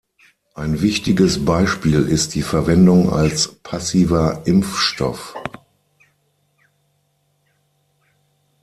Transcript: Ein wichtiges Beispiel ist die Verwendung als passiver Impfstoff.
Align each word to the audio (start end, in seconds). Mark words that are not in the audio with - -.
Ein 0.55 0.81
wichtiges 0.81 1.45
Beispiel 1.45 2.01
ist 2.07 2.33
die 2.33 2.41
Verwendung 2.41 3.11
als 3.13 3.53
passiver 3.61 4.41
Impfstoff. 4.47 5.35